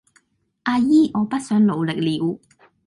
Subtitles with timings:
[0.63, 2.39] 阿姨我不想努力了